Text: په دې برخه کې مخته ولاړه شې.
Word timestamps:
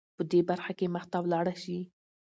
په 0.17 0.23
دې 0.31 0.39
برخه 0.49 0.71
کې 0.77 0.93
مخته 0.95 1.17
ولاړه 1.21 1.55
شې. 1.63 1.79